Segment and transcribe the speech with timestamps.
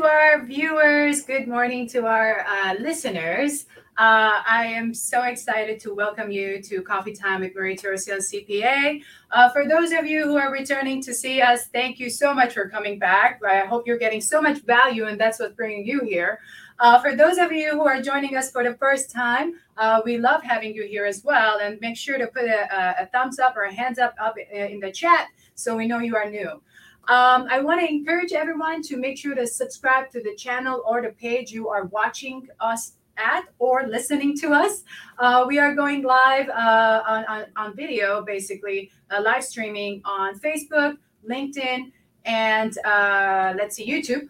[0.00, 1.24] To our viewers.
[1.24, 3.66] Good morning to our uh, listeners.
[3.98, 9.02] Uh, I am so excited to welcome you to Coffee Time with Marie Torosian CPA.
[9.30, 12.54] Uh, for those of you who are returning to see us, thank you so much
[12.54, 13.42] for coming back.
[13.46, 16.40] I hope you're getting so much value, and that's what's bringing you here.
[16.78, 20.16] Uh, for those of you who are joining us for the first time, uh, we
[20.16, 21.58] love having you here as well.
[21.58, 24.80] And make sure to put a, a, thumbs up or a hands up up in
[24.80, 26.62] the chat so we know you are new.
[27.10, 31.02] Um, I want to encourage everyone to make sure to subscribe to the channel or
[31.02, 34.84] the page you are watching us at or listening to us.
[35.18, 40.38] Uh, we are going live uh, on, on, on, video, basically, uh, live streaming on
[40.38, 41.90] Facebook, LinkedIn,
[42.26, 44.28] and uh, let's see, YouTube.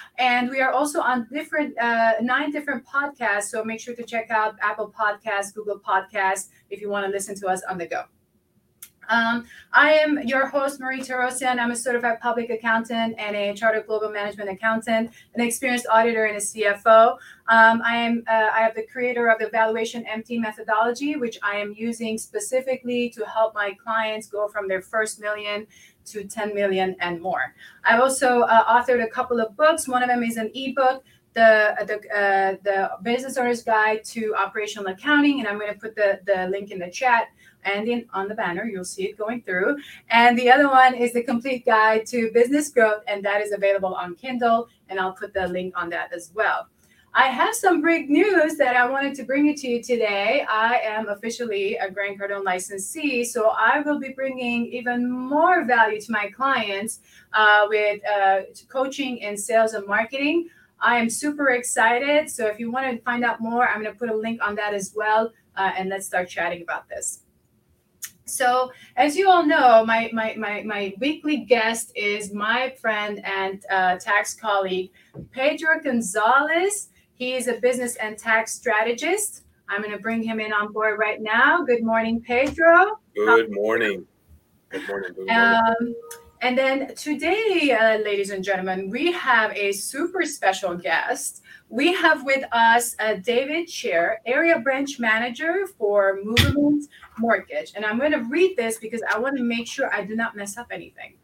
[0.18, 3.50] and we are also on different, uh, nine different podcasts.
[3.50, 7.34] So make sure to check out Apple Podcasts, Google Podcasts, if you want to listen
[7.34, 8.04] to us on the go.
[9.08, 11.58] Um, I am your host, Marie Torosian.
[11.58, 16.36] I'm a certified public accountant and a chartered global management accountant, an experienced auditor, and
[16.36, 17.12] a CFO.
[17.48, 21.56] Um, I am uh, I am the creator of the Valuation MT methodology, which I
[21.56, 25.66] am using specifically to help my clients go from their first million
[26.06, 27.54] to 10 million and more.
[27.84, 29.88] I've also uh, authored a couple of books.
[29.88, 31.02] One of them is an ebook
[31.36, 35.94] the the uh, the business owner's guide to operational accounting and i'm going to put
[35.94, 37.28] the the link in the chat
[37.66, 39.76] and on the banner, you'll see it going through.
[40.10, 43.94] And the other one is the complete guide to business growth, and that is available
[43.94, 44.68] on Kindle.
[44.88, 46.68] And I'll put the link on that as well.
[47.18, 50.44] I have some big news that I wanted to bring it to you today.
[50.50, 55.98] I am officially a Grant Cardone licensee, so I will be bringing even more value
[55.98, 57.00] to my clients
[57.32, 60.50] uh, with uh, coaching in sales and marketing.
[60.78, 62.28] I am super excited.
[62.28, 64.54] So if you want to find out more, I'm going to put a link on
[64.56, 65.32] that as well.
[65.56, 67.20] Uh, and let's start chatting about this.
[68.28, 73.64] So, as you all know, my, my, my, my weekly guest is my friend and
[73.70, 74.90] uh, tax colleague,
[75.30, 76.88] Pedro Gonzalez.
[77.14, 79.44] He is a business and tax strategist.
[79.68, 81.62] I'm going to bring him in on board right now.
[81.62, 82.98] Good morning, Pedro.
[83.14, 84.04] Good morning.
[84.70, 85.12] Good morning.
[85.14, 85.60] Good morning.
[85.80, 85.94] Um,
[86.40, 91.42] and then today, uh, ladies and gentlemen, we have a super special guest.
[91.68, 96.88] We have with us uh, David Shier, Area Branch Manager for Movement
[97.18, 97.72] Mortgage.
[97.74, 100.36] And I'm going to read this because I want to make sure I do not
[100.36, 101.14] mess up anything.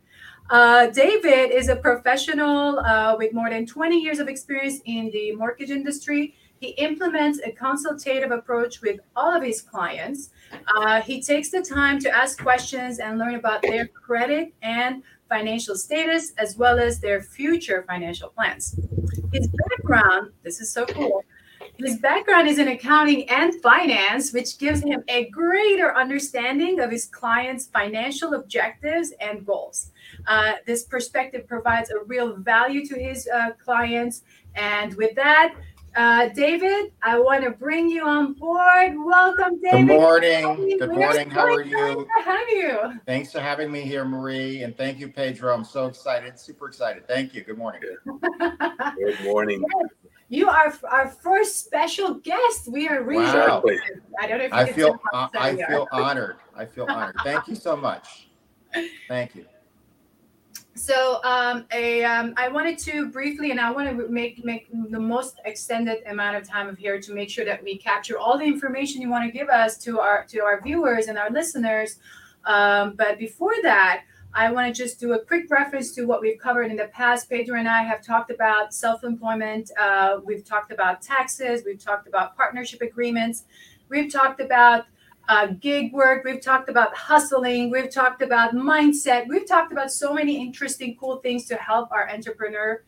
[0.50, 5.34] Uh, David is a professional uh, with more than 20 years of experience in the
[5.37, 6.34] mortgage industry.
[6.62, 10.31] He implements a consultative approach with all of his clients.
[10.77, 15.75] Uh, he takes the time to ask questions and learn about their credit and financial
[15.75, 18.78] status, as well as their future financial plans.
[19.33, 21.25] His background, this is so cool.
[21.78, 27.06] His background is in accounting and finance, which gives him a greater understanding of his
[27.06, 29.91] clients' financial objectives and goals.
[30.29, 34.23] Uh, this perspective provides a real value to his uh, clients.
[34.55, 35.55] And with that,
[35.97, 38.94] uh, David, I want to bring you on board.
[38.97, 39.88] Welcome, David.
[39.88, 40.78] Good morning.
[40.78, 41.30] Good morning.
[41.30, 42.06] How are you?
[42.16, 43.00] To have you.
[43.06, 45.54] Thanks for having me here, Marie, and thank you, Pedro.
[45.54, 47.06] I'm so excited, super excited.
[47.06, 47.42] Thank you.
[47.42, 47.82] Good morning.
[49.00, 49.64] Good morning.
[49.75, 49.91] Yes.
[50.28, 52.66] You are our first special guest.
[52.66, 53.25] We are really.
[53.25, 53.62] Wow.
[54.19, 54.98] I don't know if I feel.
[55.12, 56.36] Uh, I feel honored.
[56.56, 57.16] I feel honored.
[57.22, 58.28] Thank you so much.
[59.08, 59.44] Thank you.
[60.75, 64.99] So um, a, um, I wanted to briefly, and I want to make make the
[64.99, 68.44] most extended amount of time of here to make sure that we capture all the
[68.44, 71.99] information you want to give us to our to our viewers and our listeners.
[72.47, 76.38] Um, but before that, I want to just do a quick reference to what we've
[76.38, 77.28] covered in the past.
[77.28, 79.70] Pedro and I have talked about self-employment.
[79.79, 81.62] Uh, we've talked about taxes.
[81.67, 83.44] We've talked about partnership agreements.
[83.91, 84.87] We've talked about
[85.28, 86.24] uh, gig work.
[86.24, 87.70] We've talked about hustling.
[87.70, 89.28] We've talked about mindset.
[89.28, 92.82] We've talked about so many interesting, cool things to help our entrepreneur,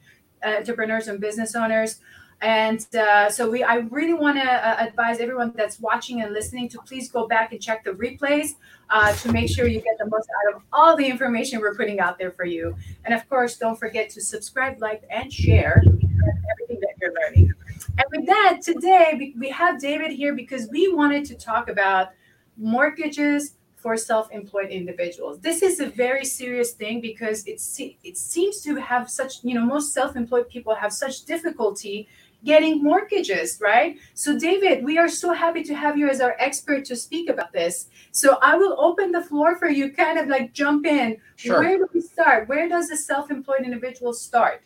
[0.45, 2.01] uh, entrepreneurs and business owners.
[2.41, 6.69] And uh, so we, I really want to uh, advise everyone that's watching and listening
[6.71, 8.57] to please go back and check the replays
[8.91, 12.01] uh, to make sure you get the most out of all the information we're putting
[12.01, 12.77] out there for you.
[13.05, 17.55] And of course, don't forget to subscribe, like, and share everything that you're learning.
[17.97, 22.09] And with that, today we have David here because we wanted to talk about
[22.57, 25.41] mortgages for self-employed individuals.
[25.41, 27.61] This is a very serious thing because it
[28.03, 32.09] it seems to have such, you know, most self-employed people have such difficulty
[32.45, 33.97] getting mortgages, right?
[34.15, 37.53] So David, we are so happy to have you as our expert to speak about
[37.53, 37.89] this.
[38.13, 41.17] So I will open the floor for you kind of like jump in.
[41.37, 41.61] Sure.
[41.61, 42.49] Where do we start?
[42.49, 44.63] Where does a self-employed individual start?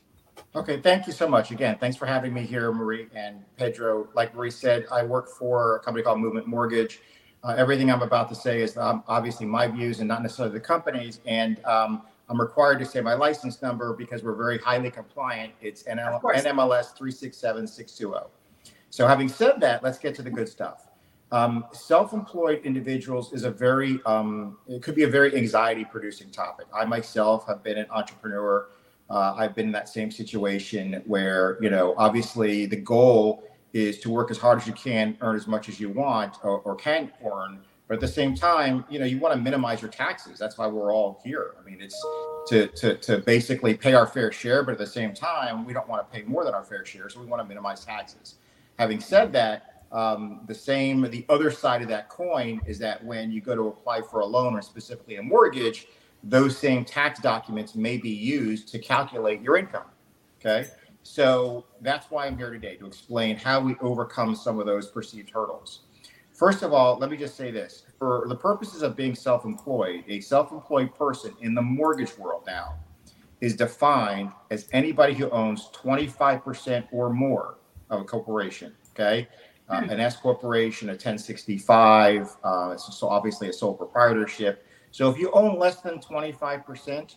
[0.54, 1.50] Okay, thank you so much.
[1.50, 4.08] Again, thanks for having me here, Marie and Pedro.
[4.14, 7.00] Like Marie said, I work for a company called Movement Mortgage.
[7.44, 10.60] Uh, everything I'm about to say is um, obviously my views and not necessarily the
[10.60, 11.20] company's.
[11.24, 15.52] And um, I'm required to say my license number because we're very highly compliant.
[15.60, 18.30] It's NL, NMLS 367620.
[18.90, 20.88] So having said that, let's get to the good stuff.
[21.30, 26.66] Um, self-employed individuals is a very, um, it could be a very anxiety-producing topic.
[26.74, 28.70] I myself have been an entrepreneur.
[29.10, 34.10] Uh, I've been in that same situation where, you know, obviously the goal is to
[34.10, 37.12] work as hard as you can, earn as much as you want or, or can
[37.24, 37.60] earn.
[37.86, 40.38] But at the same time, you know, you want to minimize your taxes.
[40.38, 41.54] That's why we're all here.
[41.58, 41.98] I mean, it's
[42.48, 45.88] to, to, to basically pay our fair share, but at the same time, we don't
[45.88, 47.08] want to pay more than our fair share.
[47.08, 48.34] So we want to minimize taxes.
[48.78, 53.32] Having said that, um, the same, the other side of that coin is that when
[53.32, 55.86] you go to apply for a loan or specifically a mortgage,
[56.22, 59.86] those same tax documents may be used to calculate your income.
[60.40, 60.68] Okay.
[61.02, 65.30] So that's why I'm here today to explain how we overcome some of those perceived
[65.30, 65.80] hurdles.
[66.32, 70.04] First of all, let me just say this for the purposes of being self employed,
[70.06, 72.76] a self employed person in the mortgage world now
[73.40, 77.58] is defined as anybody who owns 25% or more
[77.90, 78.74] of a corporation.
[78.90, 79.28] Okay.
[79.68, 84.64] Uh, an S corporation, a 1065, uh, so obviously a sole proprietorship.
[84.92, 87.16] So if you own less than 25%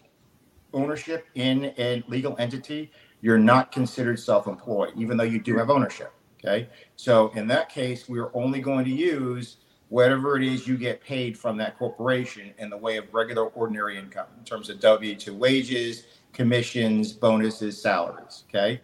[0.74, 2.92] ownership in a legal entity,
[3.22, 6.14] you're not considered self-employed, even though you do have ownership.
[6.44, 6.68] Okay.
[6.96, 9.58] So in that case, we're only going to use
[9.90, 13.98] whatever it is you get paid from that corporation in the way of regular ordinary
[13.98, 18.46] income in terms of W2 wages, commissions, bonuses, salaries.
[18.50, 18.82] Okay.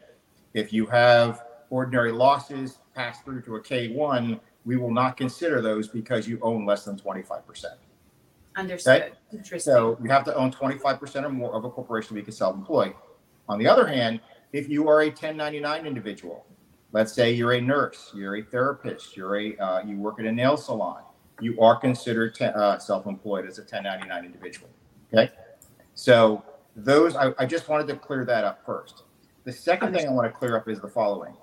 [0.54, 5.88] If you have ordinary losses passed through to a K1, we will not consider those
[5.88, 7.66] because you own less than 25%.
[8.56, 9.13] Understood.
[9.31, 9.60] Interesting.
[9.60, 12.94] So you have to own 25% or more of a corporation to be self-employed.
[13.49, 14.19] On the other hand,
[14.53, 16.45] if you are a 1099 individual,
[16.91, 20.31] let's say you're a nurse, you're a therapist, you're a uh, you work at a
[20.31, 21.03] nail salon,
[21.39, 24.69] you are considered te- uh, self-employed as a 1099 individual.
[25.13, 25.31] Okay,
[25.94, 26.44] so
[26.75, 29.03] those I, I just wanted to clear that up first.
[29.44, 31.33] The second thing I want to clear up is the following.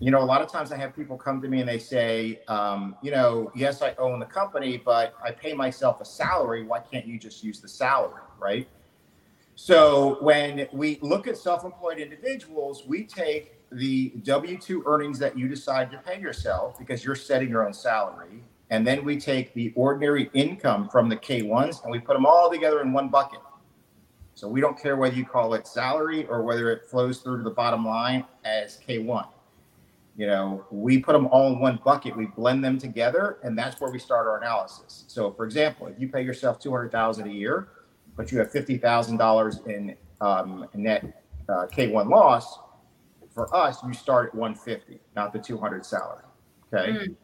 [0.00, 2.40] You know, a lot of times I have people come to me and they say,
[2.48, 6.64] um, you know, yes, I own the company, but I pay myself a salary.
[6.64, 8.68] Why can't you just use the salary, right?
[9.56, 15.90] So when we look at self-employed individuals, we take the W-2 earnings that you decide
[15.92, 18.42] to pay yourself because you're setting your own salary.
[18.70, 22.50] And then we take the ordinary income from the K1s and we put them all
[22.50, 23.40] together in one bucket.
[24.34, 27.44] So we don't care whether you call it salary or whether it flows through to
[27.44, 29.28] the bottom line as K1.
[30.16, 33.80] You know, we put them all in one bucket, we blend them together, and that's
[33.80, 35.04] where we start our analysis.
[35.08, 37.68] So for example, if you pay yourself 200,000 a year,
[38.16, 42.58] but you have $50,000 in um, net uh, K1 loss,
[43.34, 46.22] for us, you start at 150, not the 200 salary.
[46.72, 46.92] Okay.
[46.92, 47.16] Mm.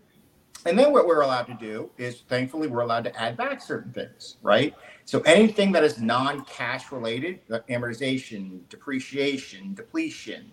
[0.66, 3.92] And then what we're allowed to do is thankfully we're allowed to add back certain
[3.92, 4.74] things, right?
[5.06, 10.50] So anything that is non-cash related, the amortization, depreciation, depletion,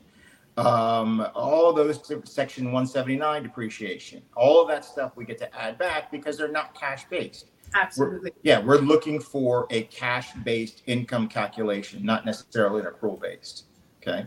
[0.56, 6.10] um, all those section 179 depreciation, all of that stuff we get to add back
[6.10, 7.48] because they're not cash based.
[7.74, 8.32] Absolutely.
[8.44, 13.66] Yeah, we're looking for a cash based income calculation, not necessarily an accrual based.
[14.02, 14.26] Okay.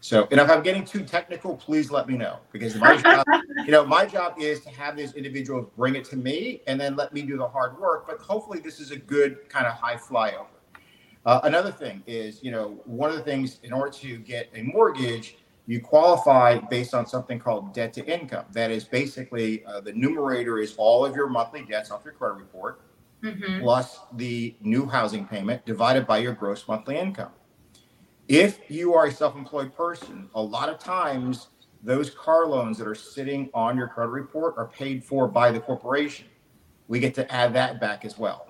[0.00, 3.24] So, and if I'm getting too technical, please let me know because my job,
[3.64, 6.94] you know, my job is to have these individuals bring it to me and then
[6.96, 8.06] let me do the hard work.
[8.06, 10.46] But hopefully, this is a good kind of high flyover.
[11.26, 14.62] Uh, another thing is, you know, one of the things in order to get a
[14.62, 18.44] mortgage, you qualify based on something called debt to income.
[18.52, 22.34] That is basically uh, the numerator is all of your monthly debts off your credit
[22.34, 22.80] report
[23.22, 23.60] Mhm.
[23.60, 27.32] plus the new housing payment divided by your gross monthly income.
[28.28, 31.48] If you are a self employed person, a lot of times
[31.82, 35.60] those car loans that are sitting on your credit report are paid for by the
[35.60, 36.26] corporation.
[36.88, 38.48] We get to add that back as well.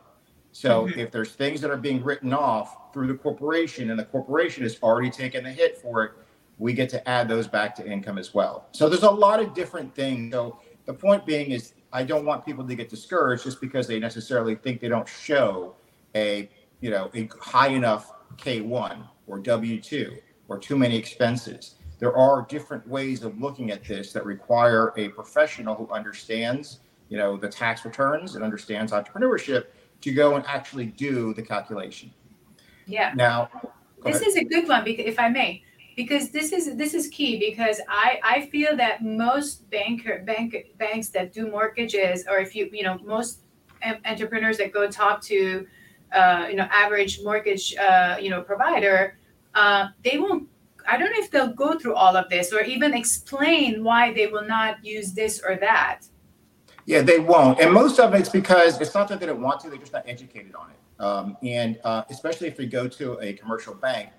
[0.52, 0.96] So Mhm.
[0.96, 4.78] if there's things that are being written off through the corporation and the corporation has
[4.82, 6.12] already taken the hit for it,
[6.58, 8.68] we get to add those back to income as well.
[8.72, 10.32] So there's a lot of different things.
[10.32, 13.98] So the point being is I don't want people to get discouraged just because they
[13.98, 15.74] necessarily think they don't show
[16.14, 16.48] a,
[16.80, 20.18] you know, a high enough K1 or W2
[20.48, 21.76] or too many expenses.
[21.98, 27.16] There are different ways of looking at this that require a professional who understands, you
[27.16, 29.66] know, the tax returns and understands entrepreneurship
[30.02, 32.12] to go and actually do the calculation.
[32.86, 33.12] Yeah.
[33.14, 33.48] Now,
[34.04, 34.28] This ahead.
[34.28, 35.62] is a good one because if I may,
[35.96, 41.08] because this is this is key because I I feel that most banker bank banks
[41.10, 43.40] that do mortgages or if you you know most
[44.04, 45.66] entrepreneurs that go talk to
[46.12, 49.18] uh, you know average mortgage uh, you know provider
[49.54, 50.48] uh, they won't
[50.86, 54.26] I don't know if they'll go through all of this or even explain why they
[54.26, 56.02] will not use this or that.
[56.86, 57.58] Yeah, they won't.
[57.60, 60.04] And most of it's because it's not that they don't want to, they're just not
[60.06, 61.02] educated on it.
[61.02, 64.10] Um, and uh, especially if we go to a commercial bank,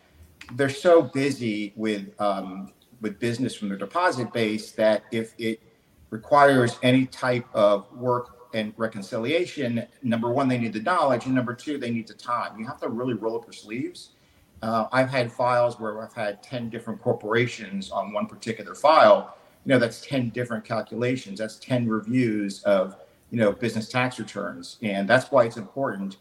[0.53, 2.71] they're so busy with um,
[3.01, 5.61] with business from their deposit base that if it
[6.09, 11.53] requires any type of work and reconciliation, number one, they need the knowledge, and number
[11.53, 12.57] two, they need the time.
[12.57, 14.11] You have to really roll up your sleeves.
[14.61, 19.35] Uh, I've had files where I've had 10 different corporations on one particular file.
[19.65, 21.39] You know, that's 10 different calculations.
[21.39, 22.95] That's 10 reviews of,
[23.29, 24.77] you know, business tax returns.
[24.81, 26.17] And that's why it's important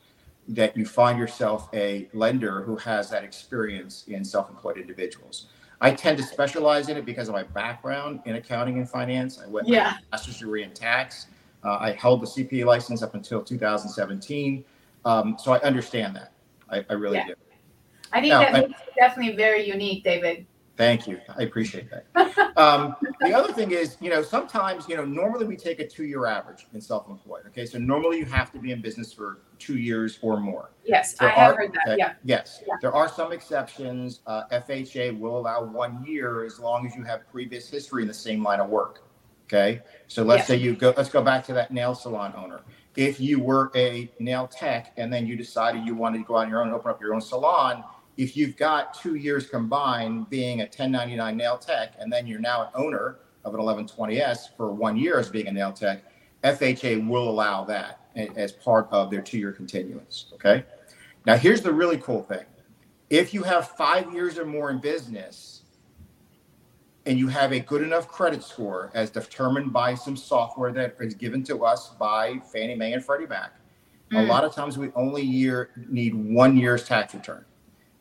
[0.49, 5.47] that you find yourself a lender who has that experience in self-employed individuals.
[5.81, 9.41] I tend to specialize in it because of my background in accounting and finance.
[9.43, 9.95] I went yeah.
[10.13, 11.27] master's degree in tax.
[11.65, 14.65] Uh, I held the CPA license up until 2017.
[15.05, 16.33] Um, so I understand that.
[16.71, 17.29] I, I really Yeah.
[17.29, 17.35] do.
[18.13, 20.47] I think No, that I- definitely very unique, David.
[20.77, 21.21] Thank you.
[21.37, 22.05] I appreciate that.
[22.57, 26.27] Um, the other thing is, you know, sometimes, you know, normally we take a two-year
[26.27, 27.43] average in self-employed.
[27.49, 30.71] Okay, so normally you have to be in business for two years or more.
[30.85, 31.99] Yes, I There have are- heard that.
[31.99, 32.13] Yeah.
[32.25, 32.75] Yes, Yeah.
[32.81, 34.21] there are some exceptions.
[34.27, 38.15] Uh, FHA will allow one year as long as you have previous history in the
[38.15, 39.03] same line of work.
[39.47, 40.95] Okay, so let's say you go.
[40.97, 42.63] Let's go back to that nail salon owner.
[42.97, 46.45] If you were a nail tech and then you decided you wanted to go out
[46.47, 47.85] on your own and open up your own salon,
[48.17, 52.63] if you've got two years combined being a 1099 nail tech and then you're now
[52.63, 56.03] an owner of an 1120s for one year as being a nail tech,
[56.45, 58.01] FHA will allow that
[58.37, 60.27] as part of their two-year continuance.
[60.35, 60.65] Okay.
[61.27, 62.45] Now, here's the really cool thing.
[63.11, 65.63] If you have five years or more in business
[67.07, 71.15] and you have a good enough credit score as determined by some software that is
[71.15, 73.53] given to us by Fannie Mae and Freddie Mac,
[74.13, 74.29] a Mm.
[74.29, 77.45] lot of times we only year need one year's tax return.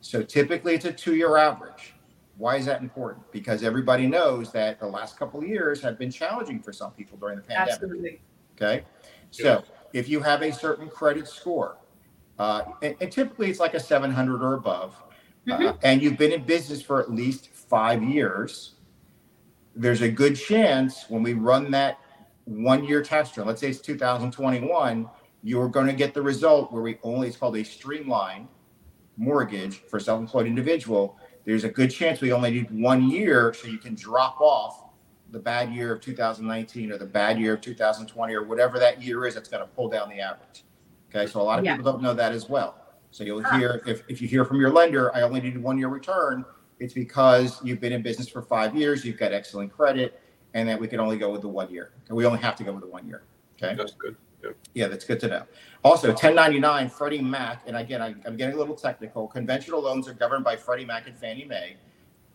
[0.04, 1.94] So typically it's a two-year average.
[2.38, 3.32] Why is that important?
[3.32, 7.18] Because everybody knows that the last couple of years have been challenging for some people
[7.18, 7.74] during the pandemic.
[7.74, 8.22] Absolutely.
[8.56, 8.84] Okay.
[9.32, 11.78] So if you have a certain credit score,
[12.38, 15.02] uh, and, and typically it's like a 700 or above,
[15.50, 18.76] uh, and you've been in business for at least five years,
[19.74, 21.98] there's a good chance when we run that
[22.44, 25.10] one year tax return, let's say it's 2021,
[25.44, 28.50] you're going to get the result where we only, it's called a streamlined
[29.18, 31.18] mortgage for self employed individual.
[31.46, 34.86] There's a good chance we only need one year so you can drop off
[35.32, 39.26] the bad year of 2019 or the bad year of 2020 or whatever that year
[39.26, 40.64] is that's going to pull down the average.
[41.10, 41.76] Okay, so a lot of Yeah.
[41.76, 42.76] people don't know that as well.
[43.12, 43.58] So you'll Ah.
[43.58, 46.46] hear if, if you hear from your lender, I only need one year return,
[46.80, 50.20] it's because you've been in business for five years, you've got excellent credit,
[50.54, 51.94] and that we can only go with the one year.
[52.10, 53.24] We only have to go with the one year.
[53.62, 53.76] Okay.
[53.76, 54.16] That's good.
[54.74, 55.44] Yeah, that's good to know.
[55.84, 59.28] Also, 1099 Freddie Mac, and again, I, I'm getting a little technical.
[59.28, 61.76] Conventional loans are governed by Freddie Mac and Fannie Mae,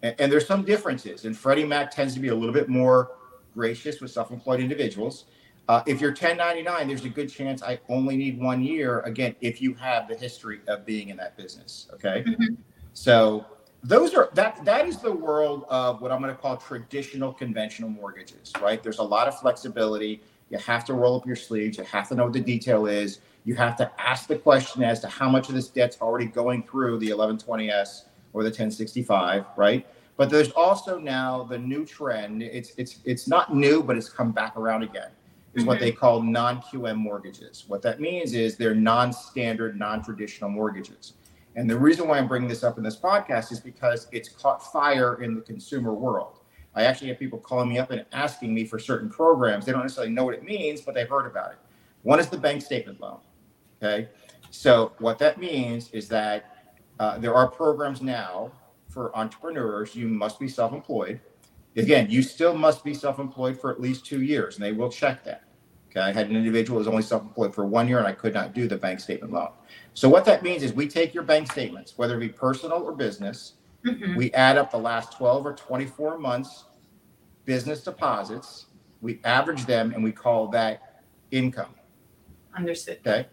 [0.03, 1.25] and, and there's some differences.
[1.25, 3.13] And Freddie Mac tends to be a little bit more
[3.55, 5.25] gracious with self-employed individuals.
[5.69, 9.01] Uh, if you're 1099, there's a good chance I only need one year.
[9.01, 11.89] Again, if you have the history of being in that business.
[11.95, 12.57] Okay, Mhm.
[12.95, 13.45] so
[13.83, 17.91] those are that that is the world of what I'm going to call traditional conventional
[17.91, 18.53] mortgages.
[18.61, 18.83] Right?
[18.83, 20.23] There's a lot of flexibility.
[20.51, 21.79] You have to roll up your sleeves.
[21.79, 23.21] You have to know what the detail is.
[23.45, 26.63] You have to ask the question as to how much of this debt's already going
[26.65, 29.87] through the 1120s or the 1065, right?
[30.17, 32.43] But there's also now the new trend.
[32.43, 35.11] It's it's it's not new, but it's come back around again.
[35.55, 35.81] Is what Mhm.
[35.81, 37.65] they call non-QM mortgages.
[37.69, 41.15] What that means is they're non-standard, non-traditional mortgages.
[41.57, 44.63] And the reason why I'm bringing this up in this podcast is because it's caught
[44.73, 46.38] fire in the consumer world.
[46.79, 49.67] I actually have people calling me up and asking me for certain programs.
[49.67, 51.59] They don't necessarily know what it means, but they've heard about it.
[52.03, 53.19] One is the bank statement loan.
[53.83, 54.09] Okay.
[54.51, 56.71] So, what that means is that
[57.01, 58.53] uh, there are programs now
[58.89, 59.97] for entrepreneurs.
[59.97, 61.21] You must be self employed.
[61.77, 64.89] Again, you still must be self employed for at least two years, and they will
[64.89, 65.43] check that.
[65.91, 66.01] Okay.
[66.01, 68.35] I had an individual who was only self employed for one year, and I could
[68.35, 69.51] not do the bank statement loan.
[69.95, 72.93] So, what that means is we take your bank statements, whether it be personal or
[72.93, 73.55] business,
[73.85, 74.17] Mhm.
[74.17, 76.65] we add up the last 12 or 24 months
[77.49, 78.67] business deposits,
[79.01, 81.75] we average them, and we call that income.
[82.55, 82.99] Understood.
[83.07, 83.27] Okay.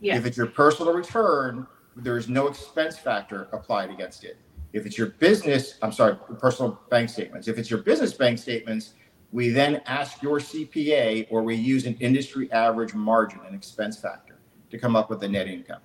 [0.00, 0.16] Yeah.
[0.16, 4.38] If it's your personal return, there's no expense factor applied against it.
[4.72, 7.48] If it's your business, I'm sorry, personal bank statements.
[7.48, 8.94] If it's your business bank statements,
[9.32, 14.38] we then ask your CPA or we use an industry average margin, an expense factor,
[14.70, 15.80] to come up with the net income.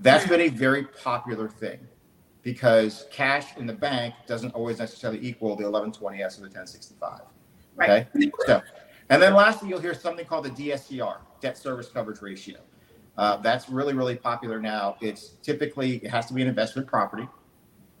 [0.00, 1.78] That's been a very popular thing
[2.44, 7.20] because cash in the bank doesn't always necessarily equal the 1120s or the 1065.
[7.74, 8.06] Right.
[8.14, 8.30] Okay.
[8.46, 8.62] So,
[9.08, 12.58] and then lastly, you'll hear something called the DSCR, debt service coverage ratio.
[13.16, 14.96] Uh, that's really, really popular now.
[15.00, 17.26] It's typically, it has to be an investment property.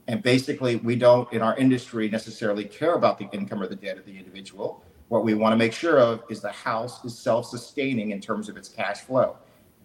[0.06, 3.96] And basically, we don't in our industry necessarily care about the income or the debt
[3.96, 4.84] of the individual.
[5.08, 8.48] What we want to make sure of is the house is self sustaining in terms
[8.50, 9.36] of its cash flow.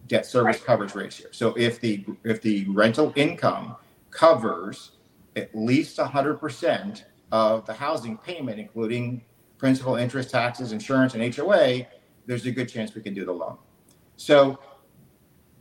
[0.07, 0.65] debt service Right.
[0.65, 1.27] coverage ratio.
[1.31, 3.75] So if the if the rental income
[4.11, 4.91] covers
[5.35, 9.23] at least 100% of the housing payment, including
[9.57, 11.85] principal, interest, taxes, insurance, and HOA,
[12.25, 13.57] there's a good chance we can do the loan.
[14.17, 14.59] So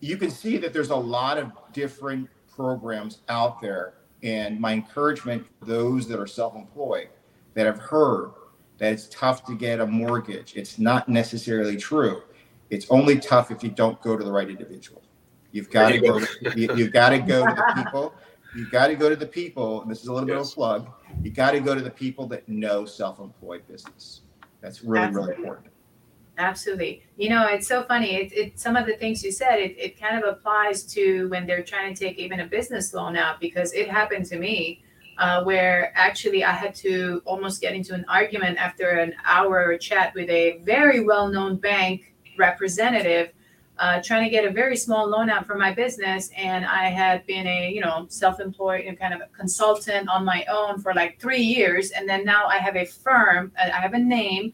[0.00, 3.94] you can see that there's a lot of different programs out there.
[4.22, 7.08] And my encouragement for those that are self employed
[7.54, 8.32] that have heard
[8.78, 12.22] that it's tough to get a mortgage, it's not necessarily true.
[12.70, 15.02] It's only tough if you don't go to the right individual.
[15.52, 16.18] You've got to go.
[16.18, 18.14] you You, you've got to go to the people.
[18.54, 19.82] You've got to go to the people.
[19.82, 20.88] And this is a little bit of a plug.
[21.22, 24.22] You got to go to the people that know self-employed business.
[24.60, 25.68] That's really really important.
[26.38, 27.02] Absolutely.
[27.16, 28.14] You know, it's so funny.
[28.14, 31.46] It, it some of the things you said, it, it kind of applies to when
[31.46, 34.82] they're trying to take even a business loan out because it happened to me
[35.18, 40.14] uh, where actually I had to almost get into an argument after an hour chat
[40.14, 43.32] with a very well known bank representative.
[43.78, 47.24] Uh, trying to get a very small loan out for my business, and I had
[47.26, 51.20] been a you know self-employed and kind of a consultant on my own for like
[51.20, 54.52] three years, and then now I have a firm, uh, I have a name,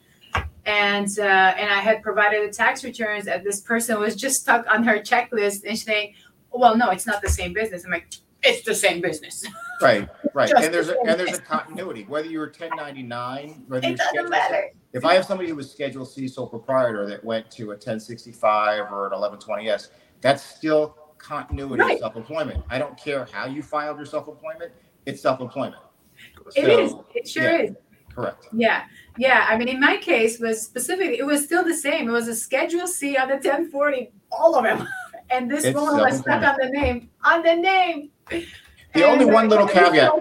[0.66, 4.66] and uh, and I had provided the tax returns, and this person was just stuck
[4.69, 6.14] on her checklist and she's saying,
[6.52, 8.12] "Well, no, it's not the same business." I'm like,
[8.43, 9.45] "It's the same business.
[9.81, 10.49] Right, right.
[10.50, 12.04] Just and there's a the same and there's a continuity.
[12.04, 16.08] Whether you're 1099, whether it you're doesn't matter." If I have somebody who was scheduled
[16.10, 19.88] C sole proprietor that went to a 1065 or an 1120s,
[20.20, 21.94] that's still continuity Right.
[21.94, 22.64] of self-employment.
[22.70, 24.72] I don't care how you filed your self-employment;
[25.04, 25.82] it's self-employment.
[26.54, 26.94] It So, is.
[27.14, 27.62] It sure yeah.
[27.62, 27.70] is.
[28.14, 28.46] Correct.
[28.52, 28.84] Yeah,
[29.18, 29.46] yeah.
[29.48, 32.09] I mean, in my case, was specifically it was still the same.
[32.09, 34.87] It was a Schedule C on the 1040, all of them,
[35.30, 38.11] and this It's woman was stuck on the name, on the name.
[38.94, 40.12] The only one little caveat.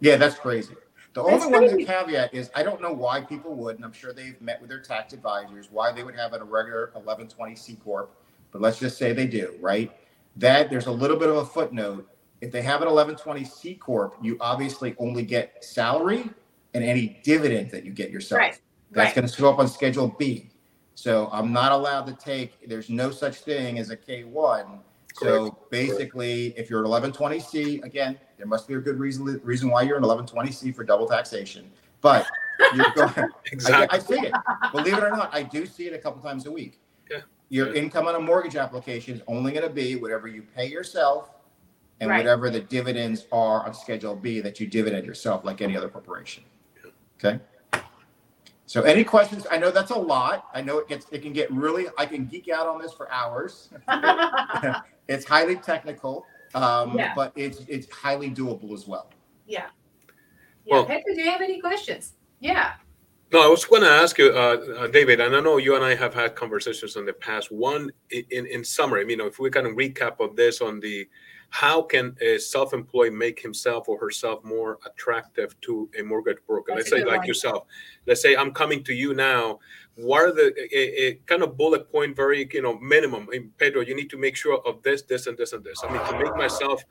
[0.00, 0.74] Yeah, that's crazy.
[1.16, 4.12] The That's only one caveat is I don't know why people would, and I'm sure
[4.12, 8.14] they've met with their tax advisors, why they would have a regular 1120 C corp,
[8.52, 9.90] but let's just say they do, right?
[10.36, 12.06] That there's a little bit of a footnote.
[12.42, 16.28] If they have an 1120 C corp, you obviously only get salary
[16.74, 18.40] and any dividend that you get yourself.
[18.40, 19.14] Right, That's right.
[19.14, 20.50] going to show up on Schedule B.
[20.96, 22.68] So I'm not allowed to take.
[22.68, 24.80] There's no such thing as a K1.
[25.18, 29.82] So basically, if you're an 1120C, again, there must be a good reason reason why
[29.82, 31.70] you're an 1120C for double taxation.
[32.00, 32.26] But
[32.74, 33.10] you're going.
[33.16, 33.98] I, Exactly.
[33.98, 34.32] I see it.
[34.72, 36.80] Believe it or not, I do see it a couple times a week.
[37.10, 37.20] Yeah.
[37.48, 41.30] Your income on a mortgage application is only going to be whatever you pay yourself
[42.00, 42.18] and Right.
[42.18, 46.44] whatever the dividends are on Schedule B that you dividend yourself, like any other corporation.
[47.18, 47.40] Okay.
[48.66, 49.46] So, any questions?
[49.50, 50.48] I know that's a lot.
[50.52, 51.86] I know it gets it can get really.
[51.96, 53.70] I can geek out on this for hours.
[55.08, 57.12] it's highly technical, um, Yeah.
[57.14, 59.10] but it's it's highly doable as well.
[59.46, 59.66] yeah.
[60.64, 60.74] Yeah.
[60.74, 62.14] Well- Pedro, do you have any questions?
[62.40, 62.74] Yeah.
[63.32, 65.84] No, I was going to ask you, uh, uh, David, and I know you and
[65.84, 67.50] I have had conversations in the past.
[67.50, 71.08] One, in, in summary, you know, if we can recap of this on the
[71.50, 76.72] how can a self-employed make himself or herself more attractive to a mortgage broker?
[76.74, 77.26] That's Let's say like one.
[77.26, 77.64] yourself.
[78.06, 79.60] Let's say I'm coming to you now.
[79.94, 83.28] What are the a, a kind of bullet point, very you know minimum?
[83.32, 85.82] In Pedro, you need to make sure of this, this, and this, and this.
[85.82, 86.84] I mean, to make myself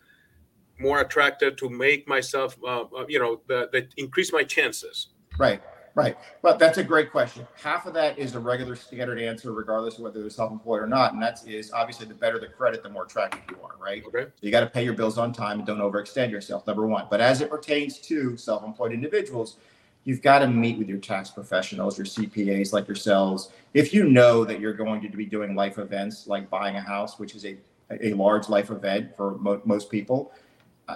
[0.79, 5.09] more attractive, to make myself, uh, uh, you know, the, the increase my chances.
[5.37, 5.61] Right,
[5.95, 6.17] right.
[6.41, 7.47] But that's a great question.
[7.61, 11.13] Half of that is a regular standard answer, regardless of whether they're self-employed or not,
[11.13, 14.03] and that's is obviously the better the credit, the more attractive you are, right?
[14.05, 14.25] Okay.
[14.25, 16.67] So you got to pay your bills on time and don't overextend yourself.
[16.67, 17.07] Number one.
[17.09, 19.57] But as it pertains to self-employed individuals,
[20.03, 23.51] you've got to meet with your tax professionals, your CPAs like yourselves.
[23.73, 27.17] If you know that you're going to be doing life events like buying a house,
[27.17, 27.57] which is a
[28.01, 30.31] a large life event for mo- most people,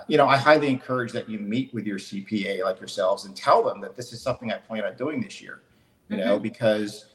[0.07, 3.63] you know, I highly encourage that you meet with your CPA like yourselves and tell
[3.63, 5.61] them that this is something I plan on doing this year.
[6.09, 7.05] You know, because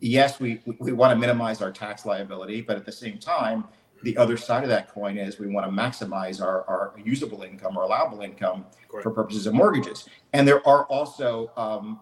[0.00, 3.64] yes, we we want to minimize our tax liability, but at the same time,
[4.02, 7.76] the other side of that coin is we want to maximize our, our usable income
[7.76, 9.04] or allowable income Correct.
[9.04, 10.08] for purposes of mortgages.
[10.32, 12.00] And there are also um,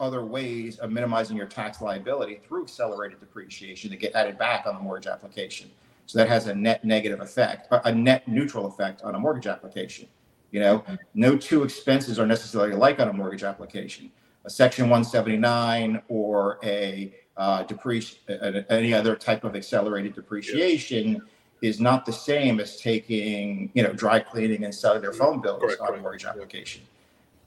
[0.00, 4.74] other ways of minimizing your tax liability through accelerated depreciation to get added back on
[4.74, 5.70] the mortgage application.
[6.08, 10.08] So that has a net negative effect, a net neutral effect on a mortgage application.
[10.50, 14.10] You know, no two expenses are necessarily alike on a mortgage application.
[14.46, 21.20] A Section 179 or a uh, depreciation, any other type of accelerated depreciation
[21.60, 25.60] is not the same as taking, you know, dry cleaning and selling their phone bills
[25.60, 26.02] Correct, on a correct.
[26.02, 26.84] mortgage application.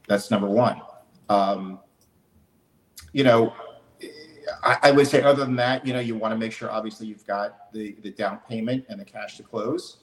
[0.07, 0.79] That's number one.
[1.29, 1.79] Um,
[3.11, 3.53] you know,
[4.63, 7.07] I, I would say other than that, you know, you want to make sure obviously
[7.07, 9.97] you've got the, the down payment and the cash to close.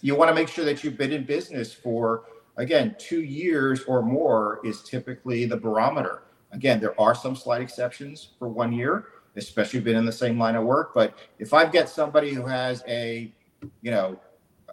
[0.00, 2.24] You want to make sure that you've been in business for,
[2.56, 6.22] again, two years or more is typically the barometer.
[6.52, 10.54] Again, there are some slight exceptions for one year, especially been in the same line
[10.54, 10.92] of work.
[10.94, 13.32] But if I've got somebody who has a,
[13.80, 14.18] you know,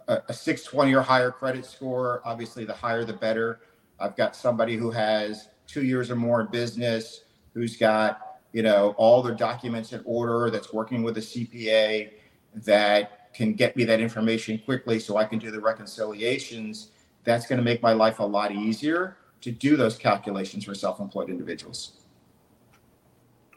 [0.08, 3.60] a, a 620 or higher credit score, obviously the higher the better.
[3.98, 8.94] I've got somebody who has two years or more in business, who's got, you know,
[8.96, 12.12] all their documents in order, that's working with a CPA,
[12.54, 16.90] that can get me that information quickly so I can do the reconciliations.
[17.24, 21.30] That's going to make my life a lot easier to do those calculations for self-employed
[21.30, 21.92] individuals.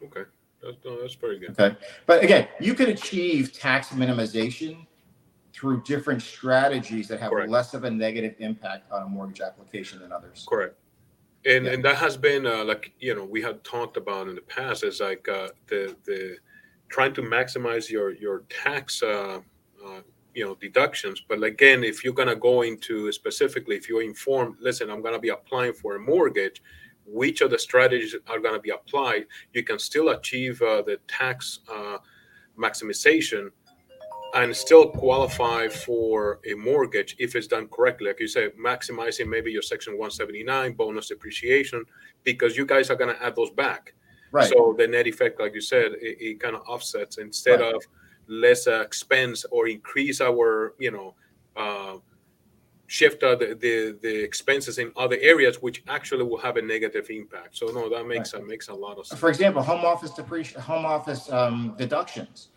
[0.04, 0.24] Okay,
[0.62, 1.52] that's, no, that's very good.
[1.52, 1.76] Okay,
[2.06, 4.86] but again, you can achieve tax minimization
[5.54, 7.50] through different strategies that have Correct.
[7.50, 10.46] less of a negative impact on a mortgage application than others.
[10.50, 10.76] Correct.
[11.46, 11.74] And Yeah.
[11.74, 14.84] and that has been uh, like you know we had talked about in the past
[14.84, 16.38] is like uh, the the
[16.90, 19.40] trying to maximize your your tax uh,
[19.86, 20.02] uh,
[20.34, 21.22] you know deductions.
[21.28, 25.30] But again, if you're gonna go into specifically, if you're informed, listen, I'm gonna be
[25.30, 26.62] applying for a mortgage.
[27.06, 29.26] Which of the strategies are going to be applied?
[29.52, 31.98] You can still achieve uh, the tax uh,
[32.58, 33.50] maximization
[34.34, 38.08] and still qualify for a mortgage if it's done correctly.
[38.08, 41.84] Like you said, maximizing maybe your Section 179 bonus depreciation
[42.24, 43.94] because you guys are going to add those back.
[44.32, 44.50] Right.
[44.50, 47.76] So the net effect, like you said, it, it kind of offsets instead Right.
[47.76, 47.84] of
[48.28, 51.14] less uh, expense or increase our, you know,
[51.56, 51.98] uh,
[52.88, 57.08] shift uh, the, the the expenses in other areas, which actually will have a negative
[57.10, 57.56] impact.
[57.58, 59.20] So no, that makes that makes a lot of sense.
[59.20, 62.50] For example, home office depreciation, home office um, deductions.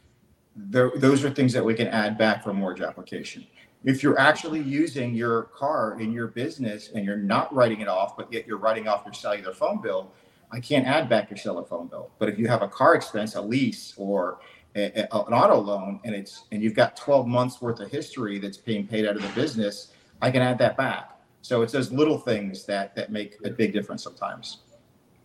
[0.57, 3.47] Tho- those are things that we can add back for a mortgage application.
[3.85, 8.17] If you're actually using your car in your business and you're not writing it off,
[8.17, 10.13] but yet you're writing off your cellular phone bill,
[10.51, 12.11] I can't add back your cellular phone bill.
[12.19, 14.39] But if you have a car expense, a lease, or
[14.75, 18.39] a, a- an auto loan, and it's and you've got 12 months worth of history
[18.39, 19.93] that's being paid out of the business,
[20.23, 21.11] I can add that back.
[21.43, 24.59] So it's those little things that that make a big difference sometimes.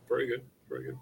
[0.10, 0.98] Very good, very good.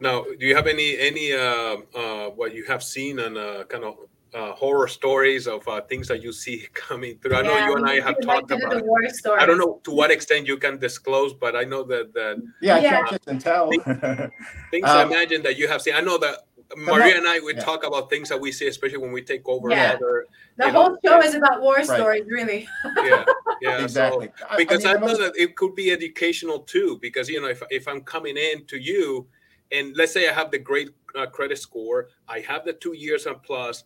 [0.00, 3.84] Now, do you have any any uh, uh, what you have seen and uh, kind
[3.84, 3.96] of
[4.34, 7.36] uh, horror stories of uh, things that you see coming through?
[7.36, 8.70] I know you and I have would like talked do about.
[8.76, 9.42] the war stories.
[9.42, 12.78] I don't know to what extent you can disclose, but I know that that Yeah,
[12.78, 13.00] Yeah.
[13.04, 13.70] I can't and tell.
[14.70, 15.94] things I Um, imagine that you have seen.
[15.94, 16.40] I know that
[16.76, 17.60] Maria and I we yeah.
[17.60, 19.92] talk about things that we see, especially when we take over Yeah.
[19.94, 20.26] other.
[20.58, 21.86] The you know, whole show is about war Right.
[21.86, 22.68] stories, really.
[23.04, 23.24] Yeah,
[23.62, 23.78] yeah.
[23.82, 24.30] exactly.
[24.38, 26.98] So, because I, I, mean, the know most- that it could be educational too.
[27.00, 29.26] Because you know, if if I'm coming in to you,
[29.72, 33.26] and let's say I have the great uh, credit score, I have the two years
[33.26, 33.84] and plus,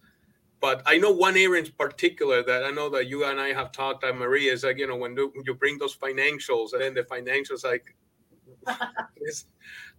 [0.60, 3.72] but I know one area in particular that I know that you and I have
[3.72, 4.04] talked.
[4.04, 7.64] And Maria is like, you know, when you bring those financials, and then the financials
[7.64, 7.94] like,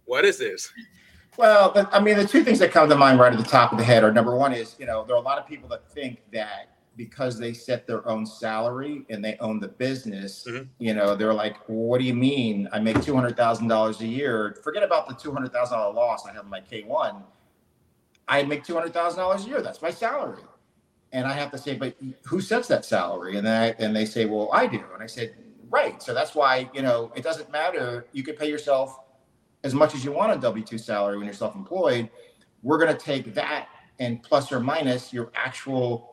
[0.04, 0.72] what is this?
[1.36, 3.78] Well, I mean, the two things that come to mind right at the top of
[3.78, 5.90] the head are number one is, you know, there are a lot of people that
[5.90, 10.68] think that because they set their own salary and they own the business, Mhm.
[10.78, 12.68] you know, they're like, well, what do you mean?
[12.72, 14.56] I make two hundred thousand dollars a year.
[14.62, 17.24] Forget about the two hundred thousand dollar loss I have in my K one.
[18.28, 19.62] I make two hundred thousand dollars a year.
[19.62, 20.42] That's my salary.
[21.12, 23.36] And I have to say, but who sets that salary?
[23.36, 24.82] And then I, and they say, well, I do.
[24.94, 25.34] And I said,
[25.68, 26.02] right.
[26.02, 28.06] So that's why you know it doesn't matter.
[28.12, 28.98] You can pay yourself
[29.64, 32.10] as much as you want a W two salary when you're self employed.
[32.62, 36.11] We're going to take that and plus or minus your actual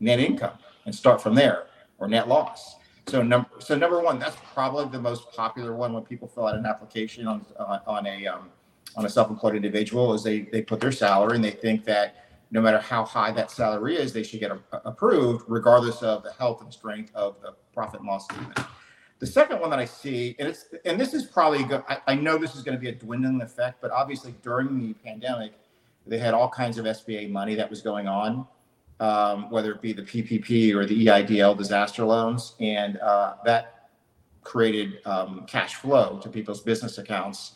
[0.00, 1.66] net income and start from there
[1.98, 2.76] or net loss.
[3.06, 6.56] So number so number one, that's probably the most popular one when people fill out
[6.56, 8.48] an application on on, a um,
[8.96, 12.60] on a self-employed individual is they they put their salary and they think that no
[12.60, 16.62] matter how high that salary is, they should get a, approved regardless of the health
[16.62, 18.58] and strength of the profit and loss statement.
[19.18, 22.14] The second one that I see, and it's and this is probably go, I, I
[22.16, 25.52] know this is going to be a dwindling effect, but obviously during the pandemic,
[26.06, 28.46] they had all kinds of SBA money that was going on,
[29.00, 33.90] um, whether it be the PPP or the EIDL disaster loans, and uh, that
[34.42, 37.52] created um, cash flow to people's business accounts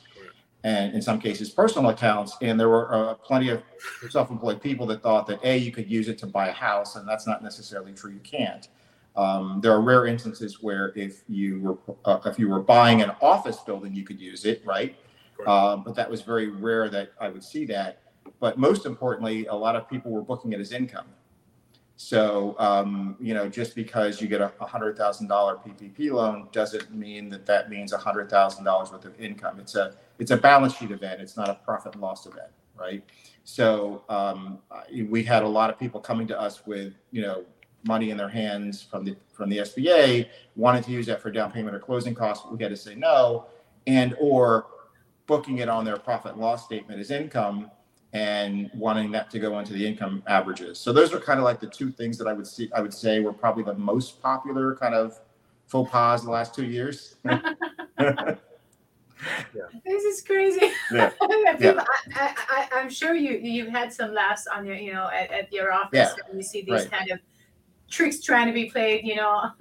[0.64, 2.37] and in some cases personal accounts.
[2.42, 3.62] And there were uh, plenty of
[4.09, 7.09] self-employed people that thought that a you could use it to buy a house, and
[7.09, 8.12] that's not necessarily true.
[8.12, 8.68] You can't.
[9.16, 13.12] Um, there are rare instances where if you were uh, if you were buying an
[13.20, 14.96] office building, you could use it, right?
[15.46, 18.03] Um, but that was very rare that I would see that.
[18.40, 21.07] But most importantly, a lot of people were booking it as income.
[22.03, 26.91] So um, you know, just because you get a hundred thousand dollar PPP loan doesn't
[26.95, 29.61] mean that that means hundred thousand dollars worth of income.
[29.61, 31.21] It's a it's a balance sheet event.
[31.21, 33.05] It's not a profit and loss event, right?
[33.45, 34.61] So um,
[35.11, 37.45] we had a lot of people coming to us with you know
[37.87, 41.53] money in their hands from the from the SBA, wanted to use that for down
[41.53, 42.47] payment or closing costs.
[42.51, 43.45] We had to say no,
[43.87, 44.69] and or
[45.27, 47.71] booking it on their profit and loss statement as income
[48.12, 50.79] and wanting that to go into the income averages.
[50.79, 52.94] So those are kind of like the two things that I would see I would
[52.94, 55.18] say were probably the most popular kind of
[55.68, 57.16] faux pas the last two years.
[59.85, 60.73] This is crazy.
[60.90, 61.11] Yeah.
[61.59, 61.85] People- I,
[62.16, 65.53] I, I, I'm sure you you've had some laughs on your you know at, at
[65.53, 66.14] your office Yeah.
[66.29, 66.90] when you see these Right.
[66.90, 67.18] kind of
[67.90, 69.05] tricks trying to be played.
[69.05, 69.51] You know.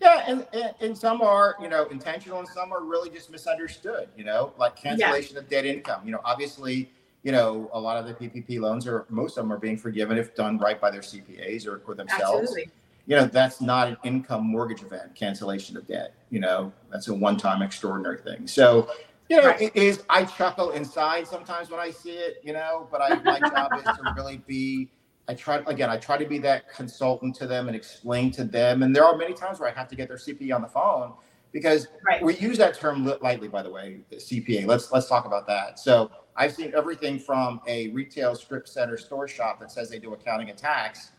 [0.00, 4.08] Yeah, and, and and some are you know intentional, and some are really just misunderstood.
[4.16, 6.02] You know, like cancellation of debt income.
[6.04, 9.52] You know, obviously, you know a lot of the PPP loans are most of them
[9.52, 12.50] are being forgiven if done right by their CPAs or for themselves.
[12.50, 12.70] Absolutely.
[13.06, 15.14] You know, that's not an income mortgage event.
[15.14, 16.12] Cancellation of debt.
[16.30, 18.46] You know, that's a one-time extraordinary thing.
[18.46, 18.90] So.
[19.30, 19.60] You know, Right.
[19.60, 20.04] it is.
[20.08, 22.40] I chuckle inside sometimes when I see it.
[22.42, 24.88] You know, but I my job is to really be
[25.28, 25.90] I try again.
[25.90, 28.82] I try to be that consultant to them and explain to them.
[28.82, 31.12] And there are many times where I have to get their CPA on the phone
[31.52, 32.22] because Right.
[32.22, 33.48] we use that term lightly.
[33.48, 34.64] By the way, the CPA.
[34.66, 35.78] Let's let's talk about that.
[35.78, 40.14] So I've seen everything from a retail strip center store shop that says they do
[40.14, 41.10] accounting and tax,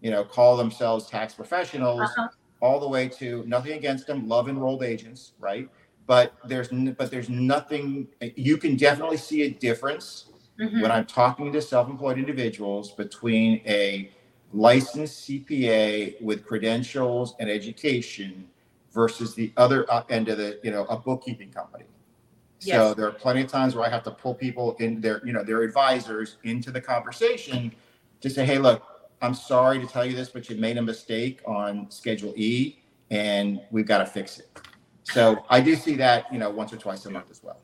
[0.00, 2.28] you know, call themselves tax professionals, Uh-huh.
[2.60, 5.68] all the way to nothing against them, love enrolled agents, right?
[6.06, 8.08] But there's but there's nothing.
[8.36, 10.26] You can definitely see a difference
[10.58, 10.82] Mhm.
[10.82, 14.10] when I'm talking to self-employed individuals between a
[14.52, 18.48] licensed CPA with credentials and education
[18.92, 21.84] versus the other uh, end of the, you know, a bookkeeping company.
[22.72, 25.32] So there are plenty of times where I have to pull people in their, you
[25.32, 27.72] know, their advisors into the conversation
[28.20, 28.82] to say, hey, look,
[29.22, 32.78] I'm sorry to tell you this, but you made a mistake on Schedule E,
[33.10, 34.48] and we've got to fix it.
[35.04, 37.58] So I do see that, you know, once or twice a month as well.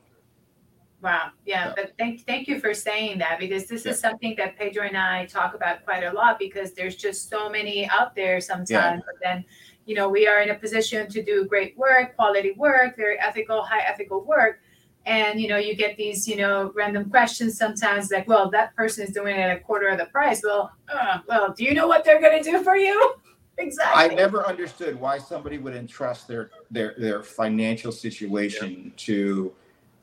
[1.01, 1.31] Wow.
[1.45, 1.67] Yeah.
[1.67, 1.73] Yeah.
[1.75, 3.91] But thank thank you for saying that because this Yeah.
[3.91, 7.49] is something that Pedro and I talk about quite a lot because there's just so
[7.49, 8.69] many out there sometimes.
[8.69, 8.97] Yeah.
[8.97, 9.43] But then,
[9.85, 13.63] you know, we are in a position to do great work, quality work, very ethical,
[13.63, 14.61] high ethical work.
[15.05, 19.05] And you know, you get these, you know, random questions sometimes like, well, that person
[19.05, 20.41] is doing it at a quarter of the price.
[20.43, 23.15] Well, uh, well, do you know what they're gonna do for you?
[23.57, 24.11] exactly.
[24.11, 29.53] I never understood why somebody would entrust their their their financial situation to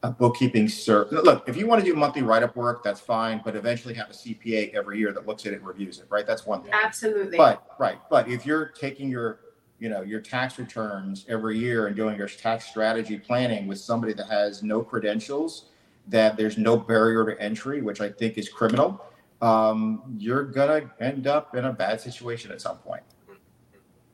[0.02, 1.20] a bookkeeping service.
[1.24, 4.12] Look, if you want to do monthly write-up work, that's fine, but eventually have a
[4.12, 6.26] CPA every year that looks at it and reviews it, right?
[6.26, 6.70] That's one thing.
[6.72, 7.36] Absolutely.
[7.36, 9.40] But right, but if you're taking your
[9.78, 14.12] you know your tax returns every year and doing your tax strategy planning with somebody
[14.14, 15.66] that has no credentials,
[16.08, 19.04] that there's no barrier to entry, which I think is criminal,
[19.40, 23.02] um, you're gonna end up in a bad situation at some point.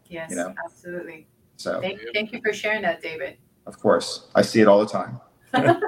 [0.09, 0.55] yes, you know.
[0.64, 1.27] absolutely.
[1.57, 1.81] So.
[1.81, 3.37] Thank, thank you for sharing that, David.
[3.66, 5.20] Of course, I see it all the time.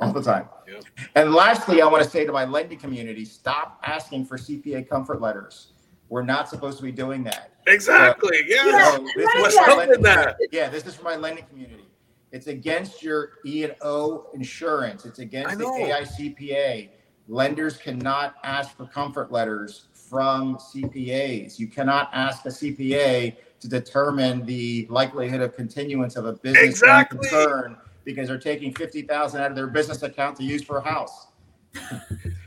[0.00, 0.48] all the time.
[0.68, 0.80] Yeah.
[1.14, 5.20] And lastly, I want to say to my lending community stop asking for CPA comfort
[5.20, 5.73] letters.
[6.14, 7.50] We're not supposed to be doing that.
[7.66, 8.38] Exactly.
[8.46, 8.66] Yeah.
[8.68, 10.36] Yeah, So this is What's for my up with lending- that?
[10.52, 11.86] Yeah, this is for my lending community.
[12.30, 15.06] It's against your E and O insurance.
[15.06, 15.64] It's against the.
[15.64, 16.90] AICPA.
[17.26, 21.58] Lenders cannot ask for comfort letters from CPAs.
[21.58, 27.18] You cannot ask a CPA to determine the likelihood of continuance of a business Exactly.
[27.28, 30.80] concern because they're taking fifty thousand out of their business account to use for a
[30.88, 31.26] house.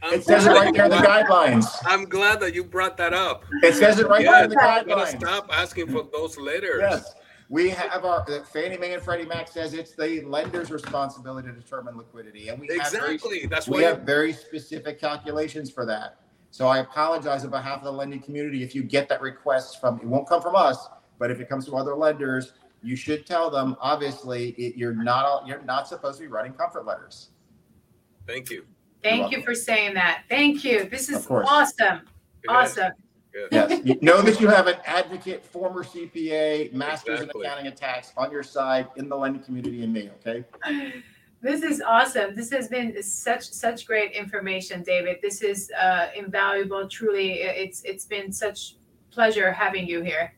[0.04, 1.66] It says it right there in the guidelines.
[1.86, 3.44] I'm glad that you brought that up.
[3.64, 5.20] It says it right there in the Yes, we gotta guidelines.
[5.20, 6.80] stop asking for those letters.
[6.80, 7.14] Yes,
[7.50, 11.98] we have our, Fannie Mae and Freddie Mac says it's the lender's responsibility to determine
[11.98, 12.50] liquidity.
[12.50, 13.46] And we have very, Exactly.
[13.48, 16.18] That's we have very specific calculations for that.
[16.52, 20.00] So I apologize on behalf of the lending community if you get that request from,
[20.00, 20.88] it won't come from us,
[21.20, 25.46] but if it comes from other lenders, you should tell them, obviously, it, you're not,
[25.48, 27.30] you're not supposed to be writing comfort letters.
[28.26, 28.66] Thank you.
[29.08, 30.24] Thank you for saying that.
[30.30, 30.86] Thank you.
[30.90, 31.48] This is Of course.
[31.50, 32.02] awesome.
[32.46, 32.52] Yeah.
[32.52, 32.92] Awesome.
[33.52, 37.42] Yes, you know that you have an advocate, former CPA, masters Exactly.
[37.42, 40.44] in accounting and tax on your side in the lending community and me, okay?
[41.40, 42.36] This is awesome.
[42.36, 45.18] This has been such such great information, David.
[45.22, 46.88] This is uh, invaluable.
[46.90, 48.78] Truly, it's it's been such
[49.12, 50.34] pleasure having you here.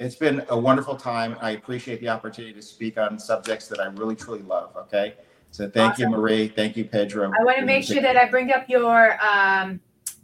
[0.00, 1.36] It's been a wonderful time.
[1.40, 4.74] I appreciate the opportunity to speak on subjects that I really truly love.
[4.76, 5.14] Okay.
[5.50, 6.48] So thank you, Marie.
[6.48, 7.26] Thank you, Pedro.
[7.26, 9.80] I want to make sure that I bring up your um,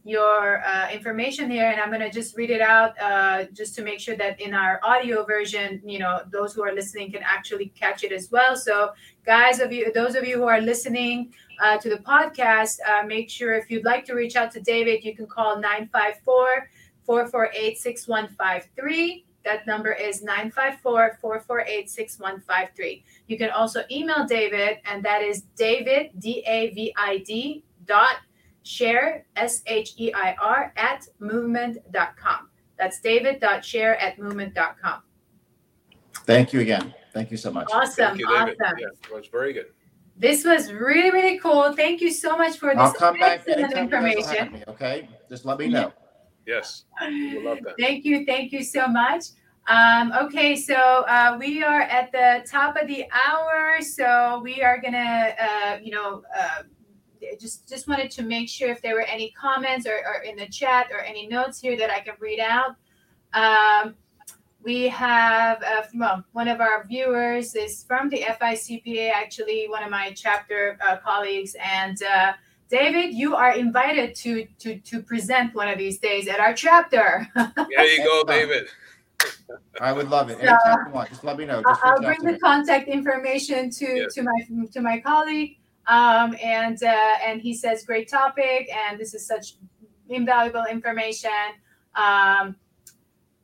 [0.06, 3.82] your uh, information here, and I'm going to just read it out uh, just to
[3.82, 7.72] make sure that in our audio version, you know, those who are listening can actually
[7.74, 8.56] catch it as well.
[8.56, 8.92] So,
[9.24, 13.28] guys, of you, those of you who are listening uh, to the podcast, uh, make
[13.28, 16.70] sure if you'd like to reach out to David, you can call 954
[17.04, 19.25] 448 6153.
[19.46, 23.04] That number is 954 448 6153.
[23.28, 28.16] You can also email David, and that is David, D A V I D, dot
[28.64, 32.48] share, S H E I R, at movement.com.
[32.76, 35.02] That's david dot share at movement.com.
[36.26, 36.92] Thank you again.
[37.14, 37.68] Thank you so much.
[37.72, 38.08] Awesome.
[38.08, 38.56] Thank you, David.
[38.60, 38.78] awesome.
[38.80, 39.66] Yeah, it was very good.
[40.16, 41.72] This was really, really cool.
[41.72, 44.46] Thank you so much for this I'll this come back anytime you guys will have
[44.48, 44.52] information.
[44.54, 45.08] me, okay?
[45.28, 45.92] Just let me know.
[46.46, 46.84] Yes.
[47.00, 47.74] We love that.
[47.78, 48.24] Thank you.
[48.24, 49.24] Thank you so much.
[49.68, 54.80] Um, okay, so uh, we are at the top of the hour, so we are
[54.80, 56.62] gonna, uh, you know, uh,
[57.40, 60.46] just just wanted to make sure if there were any comments or, or in the
[60.46, 62.76] chat or any notes here that I can read out.
[63.34, 63.96] Um,
[64.62, 69.90] we have uh, well, one of our viewers is from the FICPA, actually one of
[69.90, 72.34] my chapter uh, colleagues, and uh,
[72.68, 77.28] David, you are invited to to to present one of these days at our chapter.
[77.34, 78.68] there you go, David.
[79.80, 80.38] I would love it.
[80.40, 81.62] Anytime you want, just let me know.
[81.62, 84.14] Just I'll bring the contact information to Yes.
[84.14, 85.58] to my to my colleague.
[85.86, 89.54] Um, and uh, and he says great topic, and this is such
[90.08, 91.30] invaluable information.
[91.94, 92.56] Um,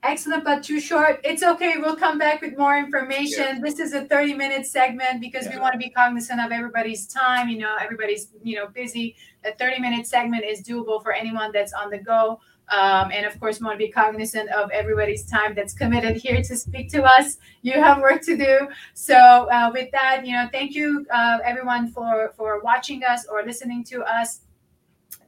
[0.03, 1.21] excellent, but too short.
[1.25, 1.75] It's okay.
[1.79, 3.61] We'll come back with more information.
[3.61, 7.49] This is a 30 minute segment because we want to be cognizant of everybody's time.
[7.49, 9.17] You know, everybody's you know busy.
[9.45, 12.41] A 30 minute segment is doable for anyone that's on the go.
[12.69, 16.43] Um, and of course, we want to be cognizant of everybody's time that's committed here
[16.43, 17.37] to speak to us.
[17.61, 18.69] You have work to do.
[18.95, 23.43] So, uh, with that, you know, thank you, uh, everyone, for for watching us or
[23.45, 24.41] listening to us.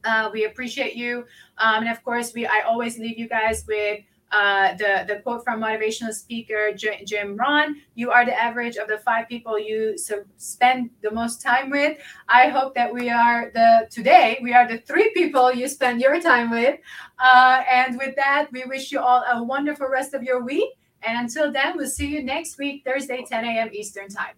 [0.03, 1.25] Uh, we appreciate you,
[1.57, 4.01] um, and of course, we I always leave you guys with
[4.35, 7.75] uh, the the quote from motivational speaker Jim Rohn.
[7.95, 11.97] You are the average of the five people you so spend the most time with.
[12.27, 16.19] I hope that we are the today we are the three people you spend your
[16.21, 16.79] time with.
[17.19, 20.69] Uh, and with that, we wish you all a wonderful rest of your week.
[21.03, 23.69] And until then, we'll see you next week, Thursday, 10 a.m.
[23.71, 24.35] Eastern Time.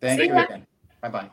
[0.00, 0.34] Thank See you.
[1.00, 1.30] Bye bye.